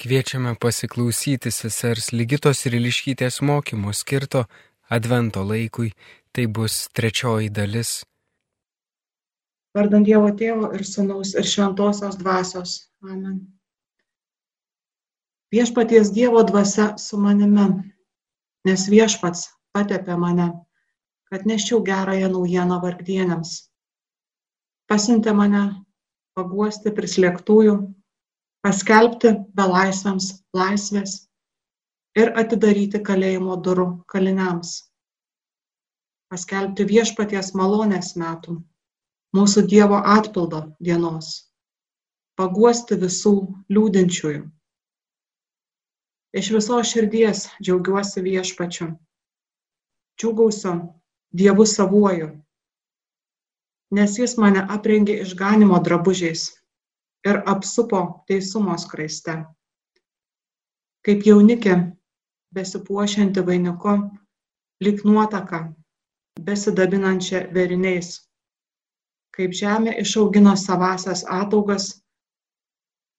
Kviečiame 0.00 0.54
pasiklausyti 0.56 1.50
sesers 1.52 2.06
Ligitos 2.16 2.62
Riliškytės 2.72 3.42
mokymo 3.44 3.92
skirto 3.92 4.46
Advento 4.88 5.42
laikui. 5.44 5.90
Tai 6.32 6.46
bus 6.56 6.86
trečioji 6.96 7.50
dalis. 7.52 7.90
Vardant 9.76 10.08
Dievo 10.08 10.30
Tėvo 10.40 10.70
ir 10.78 10.86
Sūnaus 10.88 11.34
ir 11.36 11.44
Šventosios 11.52 12.16
Dvasios. 12.16 12.78
Amen. 13.04 13.42
Viešpaties 15.52 16.14
Dievo 16.16 16.46
dvasia 16.48 16.94
su 16.96 17.20
manimi, 17.20 17.68
nes 18.64 18.88
viešpats 18.88 19.50
patepė 19.76 20.16
mane, 20.16 20.48
kad 21.28 21.44
neščiau 21.44 21.84
gerąją 21.84 22.32
naujieną 22.32 22.80
vargdienėms. 22.88 23.56
Pasintė 24.88 25.36
mane 25.36 25.64
paguosti 26.32 26.96
prislėgtųjų 26.96 27.80
paskelbti 28.64 29.32
belaisviams 29.56 30.26
laisvės 30.56 31.16
ir 32.20 32.32
atidaryti 32.42 33.00
kalėjimo 33.06 33.56
durų 33.64 33.86
kaliniams, 34.12 34.72
paskelbti 36.32 36.84
viešpaties 36.90 37.54
malonės 37.56 38.12
metų, 38.20 38.58
mūsų 39.36 39.64
Dievo 39.70 40.02
atpildo 40.16 40.62
dienos, 40.82 41.32
paguosti 42.36 43.00
visų 43.00 43.34
liūdinčiųjų. 43.72 44.44
Iš 46.36 46.52
viso 46.54 46.76
širdies 46.86 47.48
džiaugiuosi 47.62 48.22
viešpačiu, 48.28 48.92
džiugausiu 50.20 50.76
Dievu 51.34 51.64
savuoju, 51.66 52.28
nes 53.96 54.18
jis 54.18 54.36
mane 54.38 54.62
aprengė 54.76 55.16
išganimo 55.24 55.80
drabužiais 55.86 56.50
ir 57.28 57.42
apsupo 57.46 58.24
teisumo 58.28 58.76
skraiste. 58.78 59.36
Kaip 61.04 61.26
jaunikė, 61.26 61.76
besipuošianti 62.54 63.44
vainiku, 63.46 63.96
lik 64.84 65.04
nuotaka, 65.04 65.62
besidabinančia 66.40 67.46
veriniais. 67.54 68.18
Kaip 69.36 69.54
žemė 69.56 69.94
išaugino 70.02 70.56
savasias 70.58 71.22
ataugas, 71.28 71.92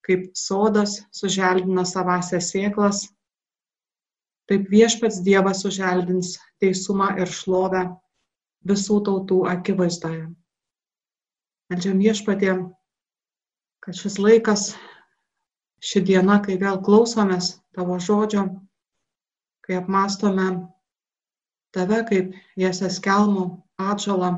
kaip 0.06 0.30
sodas 0.38 1.00
suželdina 1.16 1.86
savasias 1.88 2.52
sėklas, 2.52 3.06
taip 4.50 4.68
viešpats 4.70 5.22
Dievas 5.24 5.62
suželdins 5.64 6.36
teisumą 6.60 7.14
ir 7.22 7.30
šlovę 7.32 7.86
visų 8.68 9.00
tautų 9.08 9.40
akivaizdoje. 9.54 10.26
Meldžiam 11.72 12.02
viešpatė, 12.04 12.58
kad 13.82 13.98
šis 13.98 14.20
laikas, 14.22 14.72
ši 15.82 16.04
diena, 16.06 16.38
kai 16.46 16.58
vėl 16.62 16.80
klausomės 16.86 17.56
tavo 17.76 17.98
žodžio, 18.00 18.46
kai 19.66 19.80
apmastome 19.80 20.48
tave 21.76 22.02
kaip 22.10 22.36
Jėzės 22.60 23.00
kelmų 23.04 23.46
atžalą, 23.82 24.32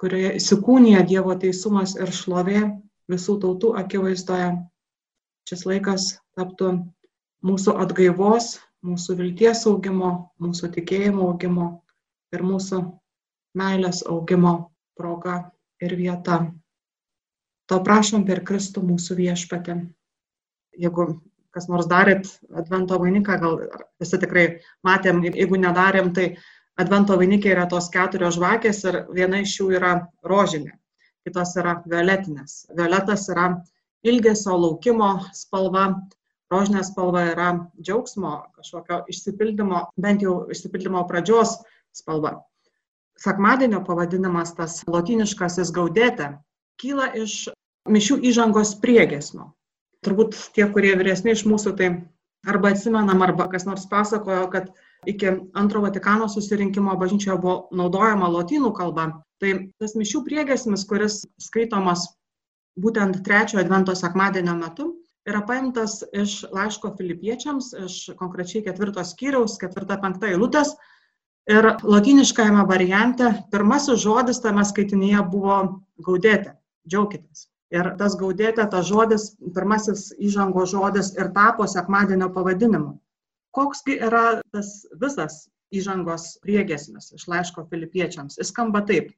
kurioje 0.00 0.34
įsikūnija 0.38 1.02
Dievo 1.08 1.34
teisumas 1.40 1.96
ir 1.98 2.12
šlovė 2.12 2.62
visų 3.10 3.38
tautų 3.42 3.72
akivaizdoje. 3.80 4.50
Šis 5.48 5.64
laikas 5.66 6.06
taptų 6.36 6.72
mūsų 7.46 7.76
atgaivos, 7.82 8.56
mūsų 8.86 9.16
vilties 9.20 9.64
augimo, 9.70 10.12
mūsų 10.42 10.70
tikėjimo 10.76 11.30
augimo 11.30 11.68
ir 12.34 12.44
mūsų 12.46 12.82
meilės 13.56 14.02
augimo 14.10 14.54
proga 14.98 15.38
ir 15.80 15.96
vieta. 15.98 16.44
To 17.70 17.80
prašom 17.82 18.26
per 18.26 18.44
Kristų 18.46 18.82
mūsų 18.86 19.16
viešpatę. 19.18 19.80
Jeigu 20.78 21.06
kas 21.56 21.70
nors 21.72 21.88
darėt 21.88 22.28
Advento 22.52 22.98
vainiką, 23.00 23.38
gal 23.40 23.56
visi 24.02 24.18
tikrai 24.20 24.46
matėm, 24.86 25.22
jeigu 25.24 25.58
nedarėm, 25.62 26.12
tai 26.16 26.34
Advento 26.76 27.16
vainikė 27.16 27.54
yra 27.54 27.64
tos 27.72 27.88
keturios 27.92 28.36
žvakės 28.36 28.82
ir 28.84 28.98
viena 29.16 29.40
iš 29.40 29.54
jų 29.60 29.70
yra 29.78 29.94
rožinė, 30.28 30.74
kitos 31.24 31.54
yra 31.56 31.78
violetinės. 31.88 32.66
Violetas 32.76 33.24
yra 33.32 33.46
ilgesio 34.04 34.58
laukimo 34.60 35.08
spalva, 35.34 35.86
rožinė 36.52 36.84
spalva 36.84 37.24
yra 37.32 37.48
džiaugsmo, 37.80 38.34
kažkokio 38.58 39.00
išsipildymo, 39.10 39.86
bent 39.96 40.26
jau 40.26 40.42
išsipildymo 40.52 41.06
pradžios 41.08 41.56
spalva. 41.96 42.36
Sakmadienio 43.16 43.80
pavadinimas 43.86 44.52
tas 44.58 44.82
lotiniškasis 44.84 45.72
gaudėte 45.72 46.34
kyla 46.80 47.12
iš 47.16 47.46
mišių 47.90 48.18
įžangos 48.30 48.74
priegesmio. 48.82 49.52
Turbūt 50.04 50.36
tie, 50.54 50.66
kurie 50.70 50.92
vyresni 50.98 51.34
iš 51.34 51.46
mūsų, 51.48 51.72
tai 51.78 51.88
arba 52.46 52.72
atsimenam, 52.74 53.22
arba 53.26 53.48
kas 53.50 53.66
nors 53.66 53.86
pasakojo, 53.90 54.46
kad 54.52 54.70
iki 55.10 55.32
antro 55.58 55.82
Vatikano 55.84 56.28
susirinkimo 56.30 56.94
bažnyčioje 57.00 57.38
buvo 57.42 57.56
naudojama 57.74 58.28
lotynų 58.32 58.72
kalba. 58.76 59.08
Tai 59.42 59.52
tas 59.80 59.96
mišių 59.98 60.22
priegesmis, 60.26 60.86
kuris 60.88 61.24
skaitomas 61.42 62.06
būtent 62.80 63.22
trečiojo 63.26 63.64
advento 63.64 63.94
sekmadienio 63.96 64.54
metu, 64.58 64.90
yra 65.28 65.42
paimtas 65.46 66.00
iš 66.14 66.44
laiško 66.54 66.94
filipiečiams, 66.98 67.72
iš 67.86 67.96
konkrečiai 68.20 68.64
ketvirtos 68.66 69.14
skyriaus, 69.14 69.58
ketvirta 69.60 69.98
penkta 70.02 70.30
eilutės. 70.30 70.76
Ir 71.50 71.66
lotyniškajame 71.86 72.64
variante 72.66 73.28
pirmasis 73.52 74.00
žodis 74.02 74.40
tame 74.42 74.64
skaitinyje 74.66 75.20
buvo 75.30 75.58
gaudėti 76.02 76.56
džiaukitės. 76.88 77.46
Ir 77.74 77.88
tas 77.98 78.14
gaudėte, 78.18 78.62
tas 78.70 78.86
žodis, 78.86 79.32
pirmasis 79.54 80.12
įžango 80.22 80.66
žodis 80.70 81.10
ir 81.18 81.32
tapo 81.34 81.66
sekmadienio 81.66 82.28
pavadinimu. 82.34 82.94
Koksgi 83.56 83.96
yra 84.06 84.40
tas 84.54 84.84
visas 85.00 85.46
įžangos 85.74 86.36
priegesmis 86.44 87.10
iš 87.16 87.26
laiško 87.32 87.66
filipiečiams? 87.70 88.38
Jis 88.38 88.52
skamba 88.52 88.84
taip. 88.86 89.10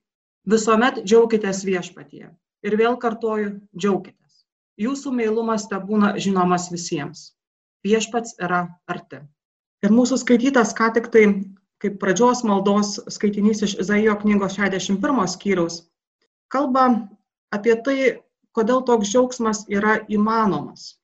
Visuomet 0.48 1.02
džiaukitės 1.04 1.60
viešpatyje. 1.68 2.30
Ir 2.64 2.76
vėl 2.80 2.96
kartoju, 3.02 3.58
džiaukitės. 3.76 4.44
Jūsų 4.80 5.12
meilumas 5.12 5.68
te 5.68 5.76
būna 5.76 6.14
žinomas 6.16 6.70
visiems. 6.72 7.34
Viešpats 7.84 8.38
yra 8.40 8.64
arti. 8.88 9.20
Ir 9.84 9.92
mūsų 9.94 10.22
skaitytas 10.24 10.72
ką 10.78 10.88
tik 10.96 11.12
tai 11.12 11.26
kaip 11.82 12.00
pradžios 12.02 12.42
maldos 12.46 12.96
skaitinys 13.12 13.62
iš 13.66 13.76
Izaijo 13.84 14.16
knygos 14.22 14.56
61 14.58 15.28
skyriaus 15.34 15.82
kalba 16.48 17.08
apie 17.54 17.74
tai, 17.84 17.98
kodėl 18.56 18.82
toks 18.86 19.10
džiaugsmas 19.10 19.64
yra 19.70 19.98
įmanomas. 20.10 20.94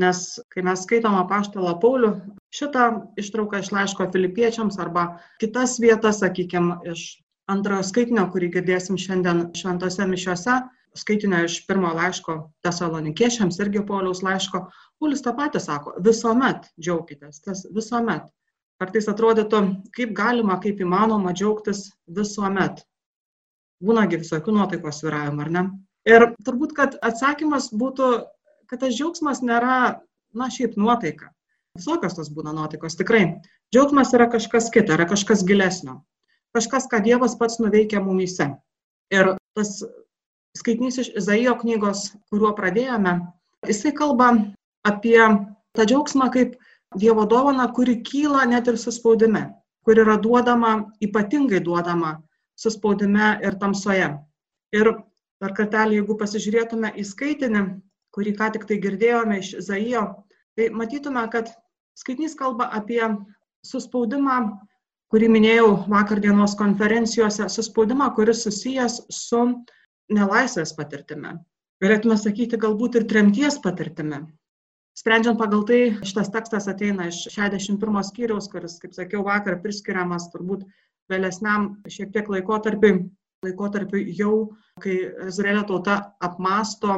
Nes 0.00 0.40
kai 0.50 0.64
mes 0.66 0.80
skaitom 0.82 1.14
apaštalą 1.20 1.76
Paulių, 1.82 2.14
šitą 2.54 2.86
ištrauką 3.20 3.60
iš 3.62 3.70
laiško 3.74 4.08
filipiečiams 4.14 4.78
arba 4.82 5.04
kitas 5.42 5.76
vietas, 5.82 6.18
sakykime, 6.22 6.80
iš 6.90 7.04
antrojo 7.50 7.84
skaitinio, 7.86 8.24
kurį 8.32 8.50
girdėsim 8.56 8.98
šiandien 8.98 9.44
šventose 9.54 10.06
mišiuose, 10.10 10.56
skaitinio 10.98 11.44
iš 11.46 11.60
pirmo 11.68 11.92
laiško 11.94 12.36
tesalonikiečiams, 12.66 13.60
irgi 13.62 13.84
Pauliaus 13.86 14.24
laiško, 14.26 14.64
Paulius 14.98 15.22
tą 15.22 15.34
patį 15.38 15.62
sako, 15.62 15.94
visuomet 16.06 16.70
džiaukitės, 16.80 17.42
tas 17.46 17.66
visuomet. 17.74 18.26
Kartais 18.82 19.06
atrodytų, 19.10 19.60
kaip 19.94 20.14
galima, 20.18 20.58
kaip 20.62 20.82
įmanoma 20.82 21.34
džiaugtis 21.36 21.86
visuomet. 22.18 22.82
Būnagi 23.84 24.20
visokių 24.22 24.54
nuotaikos 24.56 25.02
viravimų, 25.04 25.44
ar 25.44 25.50
ne? 25.52 25.64
Ir 26.08 26.26
turbūt, 26.44 26.74
kad 26.76 26.96
atsakymas 27.04 27.70
būtų, 27.72 28.10
kad 28.70 28.82
tas 28.82 28.94
džiaugsmas 28.96 29.42
nėra, 29.44 30.00
na, 30.36 30.48
šiaip 30.52 30.76
nuotaika. 30.80 31.30
Visokios 31.78 32.16
tos 32.16 32.30
būna 32.32 32.52
nuotaikos, 32.54 32.96
tikrai. 32.98 33.24
Džiaugsmas 33.74 34.12
yra 34.16 34.28
kažkas 34.30 34.70
kita, 34.74 34.94
yra 34.98 35.08
kažkas 35.10 35.44
gilesnio. 35.46 36.02
Kažkas, 36.54 36.86
ką 36.90 37.00
Dievas 37.02 37.34
pats 37.40 37.58
nuveikia 37.58 38.02
mumyse. 38.04 38.52
Ir 39.12 39.32
tas 39.58 39.72
skaitinys 40.58 41.00
iš 41.02 41.10
Izaijo 41.18 41.56
knygos, 41.60 42.12
kuriuo 42.30 42.52
pradėjome, 42.54 43.16
jisai 43.66 43.90
kalba 43.96 44.30
apie 44.86 45.18
tą 45.74 45.88
džiaugsmą 45.88 46.30
kaip 46.34 46.54
Dievo 46.94 47.24
dovana, 47.26 47.66
kuri 47.74 47.96
kyla 48.06 48.44
net 48.46 48.68
ir 48.70 48.78
suspaudime, 48.78 49.48
kuri 49.82 50.04
yra 50.04 50.14
duodama, 50.22 50.76
ypatingai 51.02 51.58
duodama 51.64 52.20
suspaudime 52.58 53.34
ir 53.44 53.58
tamsoje. 53.60 54.12
Ir 54.74 54.94
Dar 55.44 55.52
kartelį, 55.52 55.98
jeigu 55.98 56.14
pasižiūrėtume 56.20 56.90
į 56.96 57.02
skaitinį, 57.04 57.62
kurį 58.16 58.32
ką 58.38 58.46
tik 58.54 58.62
tai 58.68 58.78
girdėjome 58.80 59.40
iš 59.42 59.50
Zaijo, 59.66 60.04
tai 60.56 60.70
matytume, 60.72 61.24
kad 61.32 61.50
skaitinys 62.00 62.36
kalba 62.38 62.70
apie 62.78 63.02
suspaudimą, 63.66 64.38
kurį 65.12 65.28
minėjau 65.34 65.66
vakar 65.90 66.22
dienos 66.24 66.54
konferencijose, 66.56 67.50
suspaudimą, 67.52 68.08
kuris 68.16 68.44
susijęs 68.46 69.02
su 69.12 69.42
nelaisvės 70.16 70.72
patirtimi. 70.78 71.34
Galėtume 71.84 72.16
sakyti, 72.20 72.60
galbūt 72.64 73.00
ir 73.00 73.08
tremties 73.10 73.58
patirtimi. 73.66 74.22
Sprendžiant 74.94 75.38
pagal 75.38 75.64
tai, 75.66 75.80
šitas 76.06 76.30
tekstas 76.30 76.68
ateina 76.70 77.08
iš 77.10 77.24
61 77.34 78.04
skyriaus, 78.06 78.46
kuris, 78.50 78.78
kaip 78.82 78.94
sakiau, 78.94 79.24
vakar 79.26 79.58
priskiriamas 79.62 80.28
turbūt 80.30 80.62
vėlesniam 81.10 81.72
šiek 81.90 82.12
tiek 82.14 82.30
laikotarpiui 82.30 83.00
laikotarpiu 83.44 84.00
jau, 84.16 84.34
kai 84.80 84.96
Izraelio 85.28 85.64
tauta 85.68 85.96
apmasto 86.24 86.96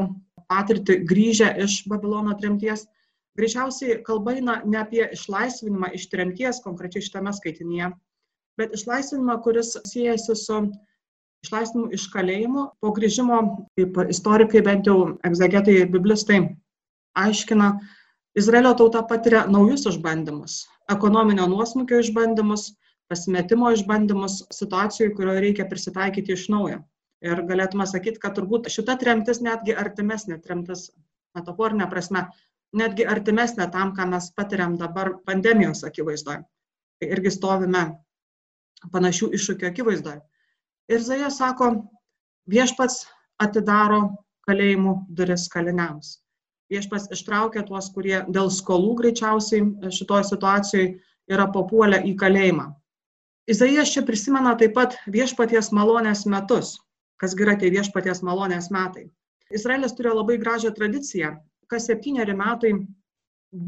patirtį 0.50 1.00
grįžę 1.10 1.48
iš 1.64 1.81
Babilono 1.90 2.37
tremties, 2.38 2.87
greičiausiai 3.38 4.00
kalba 4.06 4.37
eina 4.37 4.60
ne 4.64 4.81
apie 4.81 5.08
išlaisvinimą 5.16 5.90
iš 5.99 6.06
tremties 6.12 6.62
konkrečiai 6.64 7.04
šitame 7.04 7.32
skaitinyje, 7.37 7.90
bet 8.60 8.76
išlaisvinimą, 8.78 9.40
kuris 9.44 9.75
siejasi 9.88 10.37
su 10.38 10.60
išlaisvinimu 11.44 11.90
iš 11.96 12.06
kalėjimo 12.14 12.69
po 12.81 12.92
grįžimo, 12.96 13.40
kaip 13.78 13.99
istorikai 14.14 14.62
bent 14.66 14.88
jau 14.88 15.00
egzegetai 15.26 15.82
biblistai 15.90 16.40
aiškina, 17.16 17.70
Izraelio 18.36 18.74
tauta 18.76 19.02
patiria 19.08 19.46
naujus 19.48 19.86
išbandymus- 19.90 20.56
ekonominio 20.94 21.46
nuosmukio 21.48 22.00
išbandymus, 22.04 22.66
pasimetimo 23.08 23.70
išbandymus 23.72 24.42
situacijų, 24.52 25.14
kurioje 25.16 25.42
reikia 25.44 25.68
prisitaikyti 25.70 26.34
iš 26.36 26.48
naujo. 26.52 26.82
Ir 27.24 27.40
galėtume 27.48 27.86
sakyti, 27.88 28.20
kad 28.20 28.36
turbūt 28.36 28.68
šita 28.72 28.98
tremtis 29.00 29.40
netgi 29.40 29.74
artimesnė 29.74 30.36
tremtis, 30.42 30.90
metaforinė 31.38 31.88
prasme, 31.90 32.26
netgi 32.76 33.06
artimesnė 33.08 33.70
tam, 33.72 33.94
ką 33.96 34.08
mes 34.10 34.28
patiriam 34.36 34.76
dabar 34.76 35.14
pandemijos 35.24 35.84
akivaizdoje. 35.88 36.44
Tai 37.00 37.08
irgi 37.16 37.32
stovime 37.32 37.84
panašių 38.92 39.30
iššūkių 39.38 39.70
akivaizdoje. 39.70 40.20
Ir 40.92 41.02
Zaja 41.02 41.30
sako, 41.30 41.70
viešpats 42.46 43.06
atidaro 43.42 44.02
kalėjimų 44.46 44.94
duris 45.08 45.48
kaliniams. 45.52 46.18
Viešpats 46.72 47.12
ištraukia 47.14 47.62
tuos, 47.66 47.92
kurie 47.94 48.24
dėl 48.26 48.50
skolų 48.50 48.96
greičiausiai 49.00 49.92
šitoje 49.94 50.26
situacijoje 50.32 50.88
yra 51.30 51.46
papuolę 51.54 52.00
į 52.10 52.16
kalėjimą. 52.18 52.66
Izaijas 53.46 53.92
čia 53.94 54.02
prisimena 54.02 54.56
taip 54.58 54.74
pat 54.74 54.96
viešpaties 55.06 55.70
malonės 55.74 56.24
metus. 56.26 56.74
Kas 57.22 57.36
yra 57.38 57.54
tie 57.60 57.70
viešpaties 57.70 58.24
malonės 58.26 58.72
metai? 58.74 59.06
Izraelis 59.54 59.94
turėjo 59.94 60.16
labai 60.18 60.40
gražią 60.42 60.72
tradiciją. 60.74 61.36
Kas 61.70 61.86
septyneri 61.86 62.34
metai 62.34 62.72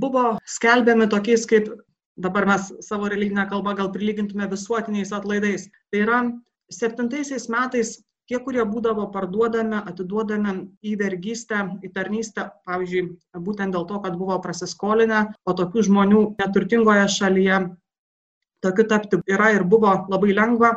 buvo 0.03 0.25
skelbiami 0.57 1.07
tokiais, 1.11 1.47
kaip 1.47 1.71
dabar 2.19 2.47
mes 2.51 2.73
savo 2.83 3.09
religinę 3.09 3.47
kalbą 3.51 3.77
gal 3.79 3.93
prilygintume 3.95 4.51
visuotiniais 4.51 5.15
atlaidais. 5.15 5.69
Tai 5.91 6.03
yra 6.03 6.19
septintaisiais 6.75 7.47
metais 7.49 7.95
tie, 8.29 8.39
kurie 8.45 8.65
būdavo 8.69 9.09
parduodami, 9.13 9.81
atiduodami 9.91 10.55
į 10.85 10.95
vergystę, 11.01 11.65
į 11.85 11.91
tarnystę, 11.95 12.49
pavyzdžiui, 12.69 13.05
būtent 13.45 13.75
dėl 13.75 13.87
to, 13.89 14.01
kad 14.05 14.19
buvo 14.21 14.39
prasiskolinę, 14.45 15.25
o 15.49 15.55
tokių 15.57 15.85
žmonių 15.89 16.25
neturtingoje 16.41 17.07
šalyje 17.17 17.61
tokiu 18.65 18.89
tapti 18.91 19.21
yra 19.31 19.53
ir 19.55 19.65
buvo 19.65 19.95
labai 20.11 20.35
lengva, 20.35 20.75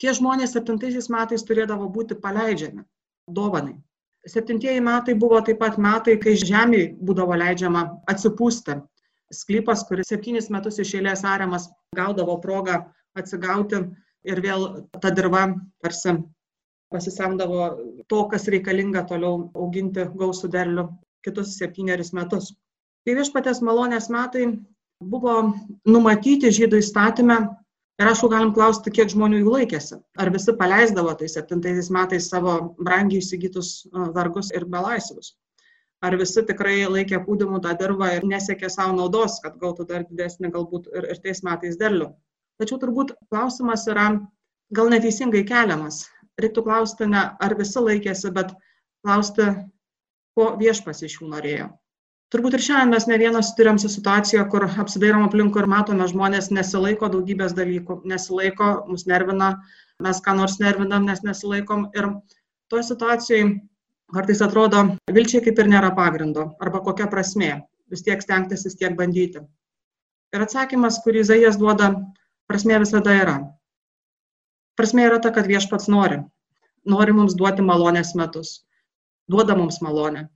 tie 0.00 0.12
žmonės 0.14 0.54
septintaisiais 0.54 1.08
metais 1.12 1.44
turėdavo 1.48 1.88
būti 1.92 2.18
paleidžiami 2.20 2.84
dovanai. 3.26 3.76
Septintieji 4.26 4.82
metai 4.82 5.14
buvo 5.14 5.38
taip 5.40 5.60
pat 5.62 5.78
metai, 5.78 6.16
kai 6.18 6.34
žemė 6.38 6.98
būdavo 6.98 7.36
leidžiama 7.38 7.86
atsipūsti. 8.10 8.80
Sklypas, 9.34 9.84
kuris 9.86 10.10
septynis 10.10 10.50
metus 10.54 10.78
iš 10.82 10.96
eilės 10.98 11.24
ariamas, 11.26 11.68
gaudavo 11.94 12.36
progą 12.42 12.84
atsigauti 13.18 13.80
ir 14.26 14.42
vėl 14.42 14.66
ta 15.02 15.10
dirba 15.14 15.48
tarsi 15.82 16.14
pasisemdavo 16.92 17.68
to, 18.10 18.22
kas 18.30 18.46
reikalinga 18.52 19.04
toliau 19.10 19.48
auginti 19.54 20.06
gausų 20.20 20.50
derlių 20.52 20.86
kitus 21.26 21.56
septynerius 21.58 22.12
metus. 22.16 22.52
Tai 23.06 23.14
viešpatės 23.18 23.62
malonės 23.62 24.08
metai 24.10 24.46
buvo 25.02 25.36
numatyti 25.86 26.50
žydų 26.54 26.80
įstatymę 26.82 27.38
ir 28.00 28.10
aišku 28.10 28.30
galim 28.32 28.52
klausti, 28.56 28.92
kiek 28.92 29.10
žmonių 29.12 29.42
jų 29.42 29.56
laikėsi. 29.56 29.98
Ar 30.20 30.30
visi 30.34 30.54
paleisdavo 30.60 31.14
tais 31.18 31.34
septintaisiais 31.38 31.90
metais 31.94 32.30
savo 32.32 32.56
brangiai 32.78 33.22
įsigytus 33.22 33.88
vargus 34.16 34.52
ir 34.54 34.66
belaisvius. 34.70 35.34
Ar 36.04 36.16
visi 36.20 36.42
tikrai 36.44 36.84
laikė 36.92 37.22
pūdimų 37.24 37.62
tą 37.64 37.72
dirbą 37.80 38.10
ir 38.18 38.26
nesiekė 38.28 38.68
savo 38.70 38.94
naudos, 38.98 39.38
kad 39.44 39.56
gautų 39.62 39.86
dar 39.88 40.04
didesnį 40.10 40.52
galbūt 40.54 40.90
ir, 40.92 41.08
ir 41.14 41.22
tais 41.24 41.42
metais 41.46 41.78
derlių. 41.80 42.10
Tačiau 42.60 42.78
turbūt 42.80 43.14
klausimas 43.30 43.86
yra 43.88 44.10
gal 44.76 44.92
neteisingai 44.92 45.44
keliamas. 45.48 46.04
Reiktų 46.42 46.66
klausti 46.66 47.08
ne 47.08 47.22
ar 47.40 47.56
visi 47.56 47.80
laikėsi, 47.80 48.30
bet 48.36 48.52
klausti, 49.04 49.48
ko 50.36 50.52
viešpas 50.60 51.02
iš 51.06 51.20
jų 51.20 51.30
norėjo. 51.32 51.70
Turbūt 52.34 52.56
ir 52.58 52.62
šiandien 52.66 52.90
mes 52.90 53.04
ne 53.06 53.16
vienas 53.22 53.52
turėjom 53.56 53.78
su 53.78 53.88
situacija, 53.92 54.42
kur 54.52 54.64
apsidairom 54.66 55.28
aplinkui 55.28 55.62
ir 55.62 55.68
matome, 55.70 56.08
žmonės 56.10 56.50
nesilaiko 56.50 57.08
daugybės 57.12 57.54
dalykų, 57.54 58.00
nesilaiko, 58.10 58.70
mus 58.90 59.06
nervina, 59.06 59.52
mes 60.02 60.20
ką 60.24 60.34
nors 60.40 60.58
nervinam, 60.62 61.06
nes 61.06 61.22
nesilaikom. 61.22 61.86
Ir 61.94 62.10
toje 62.72 62.88
situacijoje 62.90 63.52
kartais 64.16 64.42
atrodo, 64.42 64.82
vilčiai 65.18 65.44
kaip 65.46 65.62
ir 65.62 65.70
nėra 65.70 65.92
pagrindo, 65.94 66.50
arba 66.62 66.82
kokia 66.82 67.06
prasmė, 67.12 67.52
vis 67.94 68.02
tiek 68.06 68.22
stengtis, 68.22 68.66
vis 68.66 68.76
tiek 68.78 68.98
bandyti. 68.98 69.46
Ir 70.34 70.42
atsakymas, 70.42 70.98
kurį 71.06 71.22
Zaijas 71.30 71.56
duoda, 71.62 71.92
prasmė 72.50 72.82
visada 72.82 73.14
yra. 73.22 73.36
Prasmė 74.76 75.08
yra 75.08 75.18
ta, 75.24 75.32
kad 75.32 75.48
viešpats 75.48 75.88
nori. 75.92 76.22
Nori 76.86 77.12
mums 77.16 77.34
duoti 77.34 77.64
malonės 77.64 78.14
metus. 78.18 78.60
Duoda 79.30 79.56
mums 79.58 79.80
malonę 79.82 80.28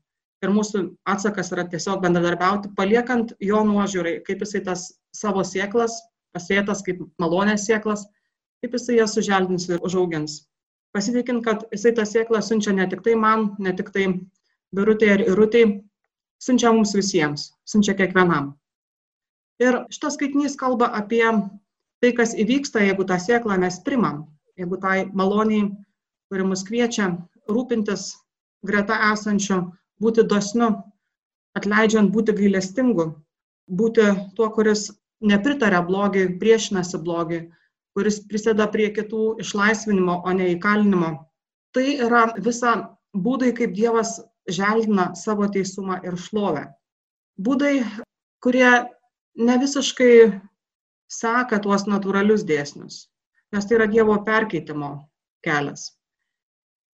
ir 0.44 0.52
mūsų 0.54 0.84
atsakas 1.08 1.52
yra 1.54 1.66
tiesiog 1.68 2.00
bendradarbiauti, 2.04 2.72
paliekant 2.76 3.34
jo 3.44 3.60
nuožiūrai, 3.66 4.20
kaip 4.24 4.44
jisai 4.44 4.62
tas 4.64 4.86
savo 5.16 5.44
sieklas, 5.44 5.98
pasėtas 6.36 6.84
kaip 6.86 7.02
malonės 7.20 7.66
sieklas, 7.68 8.06
kaip 8.64 8.76
jisai 8.76 9.00
jas 9.00 9.16
suželdins 9.16 9.68
ir 9.68 9.82
užaugins. 9.84 10.40
Pasitikint, 10.96 11.44
kad 11.46 11.66
jisai 11.74 11.92
tą 11.96 12.06
sieklą 12.08 12.40
siunčia 12.42 12.74
ne 12.74 12.88
tik 12.90 13.04
tai 13.04 13.14
man, 13.14 13.50
ne 13.62 13.74
tik 13.76 13.92
tai 13.94 14.08
birutai 14.74 15.12
ar 15.16 15.24
irutai, 15.26 15.64
siunčia 16.42 16.72
mums 16.74 16.96
visiems, 16.96 17.50
siunčia 17.68 17.94
kiekvienam. 17.98 18.54
Ir 19.60 19.82
šitas 19.92 20.16
skaitinys 20.16 20.56
kalba 20.58 20.88
apie 20.96 21.26
tai, 22.00 22.12
kas 22.16 22.34
įvyksta, 22.34 22.82
jeigu 22.86 23.04
tą 23.08 23.18
sieklą 23.20 23.58
mes 23.60 23.80
primam, 23.86 24.24
jeigu 24.58 24.78
tai 24.80 25.04
maloniai, 25.16 25.68
kuri 26.30 26.46
mus 26.46 26.64
kviečia 26.66 27.10
rūpintis 27.50 28.12
greta 28.66 28.96
esančių 29.12 29.60
būti 30.00 30.24
dosniu, 30.28 30.70
atleidžiant 31.58 32.12
būti 32.14 32.34
gailestingu, 32.36 33.10
būti 33.68 34.06
tuo, 34.36 34.50
kuris 34.54 34.88
nepritarė 35.20 35.82
blogiui, 35.86 36.36
priešinasi 36.40 37.00
blogiui, 37.04 37.48
kuris 37.96 38.20
prisėda 38.30 38.68
prie 38.72 38.88
kitų 38.96 39.40
išlaisvinimo, 39.44 40.20
o 40.24 40.32
ne 40.36 40.52
įkalinimo. 40.54 41.10
Tai 41.74 41.86
yra 42.06 42.28
visa 42.38 42.76
būdai, 43.14 43.52
kaip 43.58 43.74
Dievas 43.76 44.18
želdina 44.50 45.10
savo 45.18 45.48
teisumą 45.52 46.00
ir 46.06 46.16
šlovę. 46.18 46.64
Būdai, 47.40 47.82
kurie 48.44 48.70
ne 49.36 49.58
visiškai 49.60 50.14
seka 51.10 51.58
tuos 51.62 51.86
natūralius 51.90 52.44
dėsnius, 52.46 53.08
nes 53.54 53.66
tai 53.66 53.78
yra 53.80 53.88
Dievo 53.90 54.16
perkeitimo 54.26 54.90
kelias. 55.44 55.90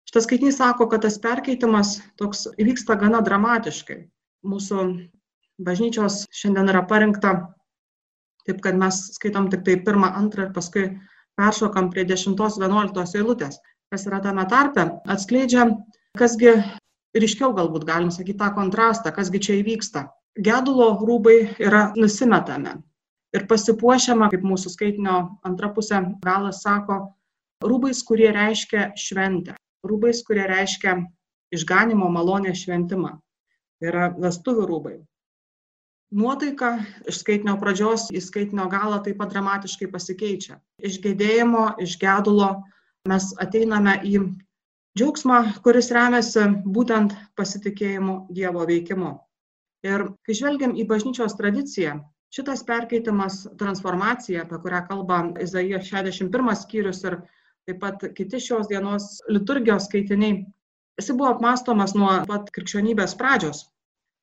Šitas 0.05 0.27
skaitinys 0.27 0.59
sako, 0.61 0.87
kad 0.91 1.03
tas 1.03 1.17
perkeitimas 1.19 1.97
toks 2.19 2.45
įvyksta 2.61 2.95
gana 3.01 3.19
dramatiškai. 3.25 4.05
Mūsų 4.45 4.85
bažnyčios 5.65 6.23
šiandien 6.31 6.69
yra 6.71 6.85
parinkta 6.87 7.33
taip, 8.45 8.61
kad 8.61 8.77
mes 8.77 9.01
skaitom 9.17 9.49
tik 9.51 9.65
tai 9.65 9.79
pirmą, 9.81 10.11
antrą 10.21 10.47
ir 10.47 10.55
paskui 10.55 10.85
peršokam 11.39 11.89
prie 11.91 12.05
10-11 12.07 13.17
eilutės. 13.19 13.59
Kas 13.91 14.05
yra 14.07 14.21
tame 14.21 14.45
tarpe, 14.49 14.85
atskleidžia, 15.11 15.67
kasgi 16.17 16.53
ryškiau 17.17 17.53
galbūt 17.57 17.85
galim 17.89 18.13
sakyti 18.13 18.37
tą 18.39 18.51
kontrastą, 18.55 19.11
kasgi 19.15 19.41
čia 19.47 19.57
įvyksta. 19.63 20.07
Gedulo 20.45 20.93
rūbai 21.01 21.39
yra 21.63 21.87
nusimetami 21.97 22.75
ir 23.35 23.45
pasipuošiama, 23.51 24.31
kaip 24.31 24.47
mūsų 24.47 24.71
skaitinio 24.73 25.19
antra 25.45 25.69
pusė 25.75 26.01
galas 26.23 26.63
sako, 26.63 27.01
rūbais, 27.65 28.01
kurie 28.07 28.31
reiškia 28.35 28.93
šventę 28.99 29.55
rūbais, 29.85 30.23
kurie 30.25 30.45
reiškia 30.49 30.97
išganimo 31.55 32.09
malonės 32.11 32.63
šventimą. 32.65 33.17
Tai 33.79 33.91
yra 33.91 34.07
vestuvių 34.17 34.69
rūbai. 34.69 34.95
Nuotaika 36.15 36.77
iš 37.09 37.19
skaitinio 37.23 37.57
pradžios 37.59 38.07
į 38.13 38.21
skaitinio 38.23 38.69
galą 38.71 39.01
taip 39.03 39.17
pat 39.19 39.33
dramatiškai 39.33 39.89
pasikeičia. 39.91 40.59
Iš 40.79 41.01
gedėjimo, 41.03 41.73
iš 41.83 41.97
gedulo 41.99 42.49
mes 43.09 43.31
ateiname 43.41 43.97
į 44.07 44.21
džiaugsmą, 44.95 45.39
kuris 45.65 45.91
remiasi 45.91 46.45
būtent 46.77 47.15
pasitikėjimu 47.35 48.19
Dievo 48.31 48.63
veikimu. 48.69 49.11
Ir 49.85 50.07
kai 50.25 50.37
žvelgiam 50.37 50.77
į 50.77 50.85
bažnyčios 50.89 51.35
tradiciją, 51.37 51.99
šitas 52.33 52.63
perkeitimas, 52.65 53.45
transformacija, 53.59 54.43
apie 54.45 54.59
kurią 54.63 54.81
kalba 54.89 55.21
Izaijas 55.41 55.87
61 55.89 56.55
skyrius 56.61 57.03
ir 57.05 57.19
taip 57.65 57.79
pat 57.81 58.03
kiti 58.17 58.39
šios 58.39 58.69
dienos 58.69 59.21
liturgijos 59.29 59.87
skaitiniai. 59.89 60.43
Jis 60.99 61.11
buvo 61.11 61.33
apmastomas 61.33 61.95
nuo 61.95 62.11
pat 62.29 62.51
krikščionybės 62.55 63.15
pradžios. 63.19 63.65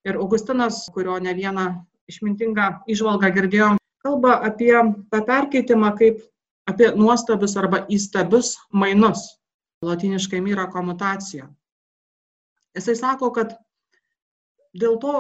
Ir 0.09 0.19
Augustinas, 0.19 0.87
kurio 0.95 1.19
ne 1.23 1.35
vieną 1.37 1.67
išmintingą 2.11 2.69
išvalgą 2.91 3.31
girdėjom, 3.37 3.79
kalba 4.03 4.39
apie 4.49 4.73
tą 5.13 5.21
perkeitimą 5.29 5.93
kaip 5.99 6.23
apie 6.71 6.91
nuostabius 6.97 7.57
arba 7.61 7.85
įstabius 7.91 8.57
mainus. 8.73 9.29
Latiniškai 9.83 10.41
myra 10.43 10.69
komutacija. 10.71 11.49
Jisai 12.79 12.95
sako, 12.97 13.31
kad 13.35 13.57
dėl 14.79 14.99
to 15.03 15.17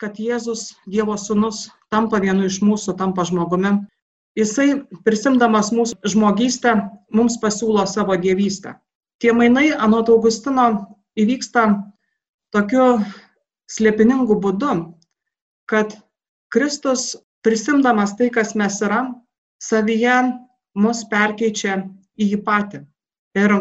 kad 0.00 0.18
Jėzus, 0.20 0.74
Dievo 0.88 1.16
sūnus, 1.20 1.66
tampa 1.92 2.20
vienu 2.22 2.46
iš 2.48 2.60
mūsų, 2.64 2.96
tampa 2.98 3.24
žmogumi. 3.28 3.76
Jisai, 4.36 4.82
prisimdamas 5.06 5.70
mūsų 5.72 6.12
žmogystę, 6.12 6.74
mums 7.14 7.38
pasiūlo 7.40 7.86
savo 7.88 8.16
dievystę. 8.20 8.76
Tie 9.22 9.32
mainai, 9.32 9.70
anot 9.72 10.10
Augustino, 10.12 10.66
įvyksta 11.16 11.68
tokiu 12.52 12.98
slėpiningu 13.72 14.36
būdu, 14.42 14.74
kad 15.70 15.96
Kristus, 16.52 17.14
prisimdamas 17.46 18.12
tai, 18.18 18.28
kas 18.34 18.52
mes 18.58 18.76
yra, 18.84 19.06
savyje 19.62 20.18
mus 20.76 21.02
perkeičia 21.08 21.80
į 22.20 22.30
jį 22.34 22.42
patį. 22.44 22.84
Ir 23.40 23.56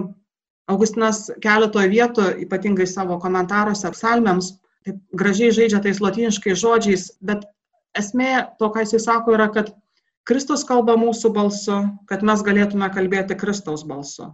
Augustinas 0.71 1.29
keletoje 1.43 1.89
vietų, 1.91 2.27
ypatingai 2.45 2.87
savo 2.89 3.19
komentaruose 3.21 3.91
psalmėms, 3.93 4.55
taip 4.85 4.97
gražiai 5.17 5.53
žaidžia 5.53 5.81
tais 5.83 6.01
latiniškais 6.01 6.57
žodžiais, 6.61 7.09
bet 7.21 7.45
esmė 7.99 8.31
to, 8.59 8.69
ką 8.73 8.83
jisai 8.85 9.01
sako, 9.03 9.35
yra, 9.37 9.49
kad 9.53 9.71
Kristus 10.25 10.65
kalba 10.65 10.95
mūsų 10.97 11.31
balsu, 11.35 11.83
kad 12.09 12.23
mes 12.25 12.41
galėtume 12.45 12.89
kalbėti 12.93 13.37
Kristaus 13.37 13.85
balsu. 13.85 14.31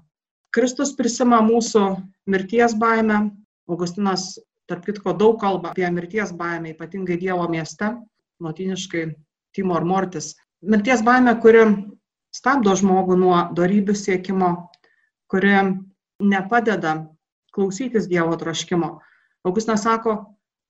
Kristus 0.55 0.93
prisima 0.95 1.41
mūsų 1.43 1.83
mirties 2.31 2.75
baimę. 2.79 3.29
Augustinas, 3.71 4.35
tarp 4.67 4.85
kitko, 4.87 5.13
daug 5.15 5.37
kalba 5.39 5.71
apie 5.71 5.87
mirties 5.91 6.33
baimę, 6.35 6.73
ypatingai 6.73 7.17
Dievo 7.19 7.47
mieste, 7.51 7.93
latiniškai 8.43 9.05
Timor 9.55 9.85
Mortis. 9.87 10.33
Mirties 10.63 11.03
baimė, 11.07 11.37
kuri 11.43 11.63
stabdo 12.35 12.73
žmogų 12.79 13.17
nuo 13.19 13.37
darybių 13.55 13.95
siekimo, 13.95 14.51
kuri 15.31 15.55
nepadeda 16.19 16.97
klausytis 17.55 18.07
Dievo 18.11 18.35
troškimo. 18.39 18.93
Augustinas 19.47 19.83
sako, 19.87 20.17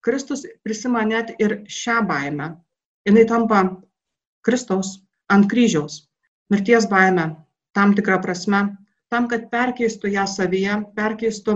Kristus 0.01 0.45
prisima 0.65 1.03
net 1.05 1.33
ir 1.41 1.61
šią 1.69 2.01
baimę. 2.09 2.55
Jis 3.07 3.27
tampa 3.29 3.61
Kristaus 4.45 4.99
ant 5.29 5.47
kryžiaus. 5.51 6.07
Mirties 6.51 6.87
baimę 6.91 7.35
tam 7.73 7.95
tikrą 7.95 8.19
prasme, 8.21 8.61
tam, 9.09 9.27
kad 9.31 9.47
perkeistų 9.51 10.11
ją 10.11 10.25
savyje, 10.27 10.81
perkeistų 10.95 11.55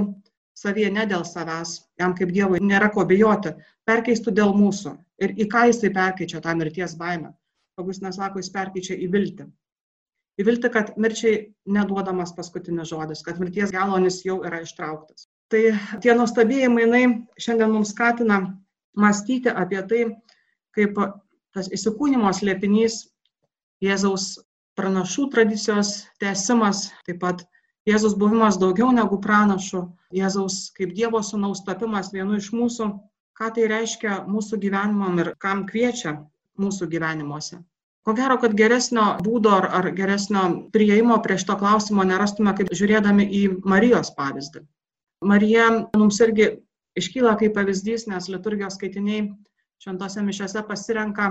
savyje 0.55 0.91
ne 0.95 1.03
dėl 1.09 1.25
savęs, 1.27 1.75
jam 1.99 2.15
kaip 2.15 2.31
Dievui 2.31 2.61
nėra 2.63 2.89
ko 2.95 3.03
bijoti, 3.05 3.51
perkeistų 3.85 4.31
dėl 4.39 4.55
mūsų. 4.55 4.95
Ir 5.19 5.35
į 5.35 5.49
ką 5.51 5.67
jisai 5.71 5.91
perkeičia 5.95 6.41
tą 6.43 6.55
mirties 6.55 6.95
baimę? 6.99 7.33
Augustinas 7.79 8.19
sako, 8.19 8.39
jis 8.39 8.51
perkeičia 8.55 8.95
į 8.95 9.11
viltį 9.11 9.49
į 10.39 10.45
viltį, 10.47 10.71
kad 10.71 10.91
mirčiai 10.99 11.37
neduodamas 11.71 12.33
paskutinis 12.35 12.91
žodis, 12.91 13.23
kad 13.25 13.39
mirties 13.39 13.73
galonis 13.75 14.21
jau 14.25 14.41
yra 14.47 14.61
ištrauktas. 14.65 15.29
Tai 15.51 15.61
tie 16.03 16.15
nuostabėjai 16.17 16.71
mainai 16.73 17.03
šiandien 17.39 17.71
mums 17.71 17.93
skatina 17.93 18.41
mąstyti 18.99 19.51
apie 19.51 19.81
tai, 19.89 20.01
kaip 20.75 20.99
tas 21.55 21.71
įsikūnymo 21.71 22.31
slėpinys 22.35 23.05
Jėzaus 23.83 24.35
pranašų 24.75 25.29
tradicijos 25.33 25.91
tęsimas, 26.19 26.89
taip 27.07 27.21
pat 27.23 27.45
Jėzaus 27.87 28.15
buvimas 28.19 28.57
daugiau 28.59 28.89
negu 28.95 29.19
pranašų, 29.21 29.83
Jėzaus 30.15 30.71
kaip 30.75 30.95
Dievo 30.97 31.21
sunaus 31.23 31.63
tapimas 31.67 32.11
vienu 32.13 32.39
iš 32.41 32.51
mūsų, 32.55 32.89
ką 33.37 33.51
tai 33.55 33.69
reiškia 33.71 34.23
mūsų 34.31 34.59
gyvenimam 34.63 35.19
ir 35.21 35.31
kam 35.39 35.63
kviečia 35.69 36.17
mūsų 36.59 36.89
gyvenimuose. 36.91 37.59
Ko 38.05 38.13
gero, 38.13 38.37
kad 38.41 38.53
geresnio 38.57 39.05
būdo 39.25 39.51
ar, 39.55 39.67
ar 39.79 39.89
geresnio 39.97 40.43
prieimo 40.73 41.17
prie 41.25 41.39
šito 41.41 41.55
klausimo 41.61 42.03
nerastume, 42.05 42.53
kaip 42.57 42.69
žiūrėdami 42.69 43.25
į 43.25 43.41
Marijos 43.65 44.11
pavyzdį. 44.17 44.61
Marija 45.25 45.69
mums 45.97 46.19
irgi 46.21 46.51
iškyla 46.99 47.33
kaip 47.39 47.55
pavyzdys, 47.57 48.05
nes 48.11 48.29
liturgijos 48.29 48.77
skaitiniai 48.77 49.23
šventose 49.85 50.23
mišiose 50.25 50.63
pasirenka 50.65 51.27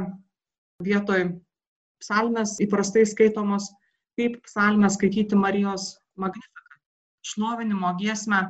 vietoj 0.86 1.24
psalmės 1.98 2.60
įprastai 2.62 3.02
skaitomos, 3.10 3.66
kaip 4.14 4.36
psalmę 4.46 4.86
skaityti 4.94 5.34
Marijos 5.34 5.96
magnifiką. 6.14 6.78
Šlovinimo 7.26 7.90
giesmę, 7.98 8.44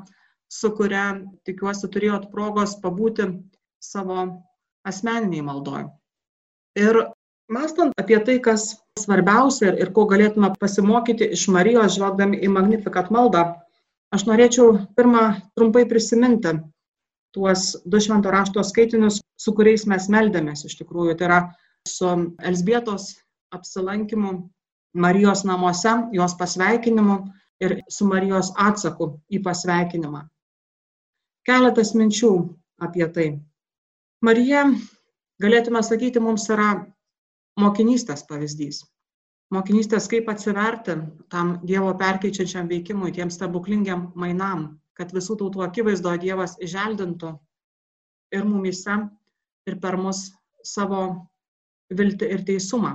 su 0.52 0.74
kuria, 0.76 1.06
tikiuosi, 1.48 1.88
turėjot 1.88 2.28
progos 2.34 2.76
pabūti 2.84 3.30
savo 3.80 4.26
asmeniniai 4.84 5.46
maldoj. 5.46 5.88
Ir 6.76 7.00
Mastant 7.48 7.92
apie 8.00 8.16
tai, 8.24 8.38
kas 8.40 8.70
svarbiausia 8.96 9.66
ir, 9.70 9.80
ir 9.84 9.90
ko 9.96 10.06
galėtume 10.08 10.48
pasimokyti 10.60 11.26
iš 11.36 11.48
Marijos, 11.52 11.96
žvelgdami 11.96 12.40
į 12.40 12.48
Magnifikat 12.52 13.10
maldą, 13.12 13.42
aš 14.16 14.24
norėčiau 14.28 14.78
pirmą 14.96 15.26
trumpai 15.52 15.84
prisiminti 15.88 16.54
tuos 17.36 17.74
du 17.84 18.00
švento 18.00 18.32
rašto 18.32 18.64
skaitinius, 18.64 19.23
su 19.36 19.54
kuriais 19.56 19.86
mes 19.90 20.08
meldėmės 20.12 20.64
iš 20.68 20.78
tikrųjų. 20.80 21.16
Tai 21.18 21.28
yra 21.28 21.40
su 21.88 22.10
Elsbietos 22.50 23.14
apsilankimu 23.54 24.34
Marijos 24.94 25.42
namuose, 25.44 25.92
jos 26.14 26.36
pasveikinimu 26.38 27.18
ir 27.64 27.80
su 27.90 28.06
Marijos 28.06 28.52
atsaku 28.54 29.10
į 29.30 29.42
pasveikinimą. 29.42 30.22
Keletas 31.44 31.92
minčių 31.98 32.30
apie 32.80 33.06
tai. 33.12 33.28
Marija, 34.24 34.64
galėtume 35.42 35.82
sakyti, 35.84 36.22
mums 36.22 36.46
yra 36.48 36.70
mokinystės 37.60 38.24
pavyzdys. 38.28 38.84
Mokinystės 39.52 40.06
kaip 40.10 40.30
atsiverti 40.32 40.96
tam 41.30 41.58
Dievo 41.66 41.92
perkeičiančiam 41.98 42.70
veikimui, 42.70 43.12
tiem 43.12 43.30
stebuklingiam 43.30 44.08
mainam, 44.18 44.80
kad 44.96 45.12
visų 45.14 45.36
tautų 45.42 45.66
akivaizdoje 45.66 46.22
Dievas 46.24 46.56
išeldintų 46.64 47.34
ir 48.34 48.48
mumise, 48.48 48.96
ir 49.66 49.78
per 49.80 49.96
mus 50.00 50.26
savo 50.64 51.00
viltį 51.92 52.30
ir 52.36 52.44
teisumą. 52.48 52.94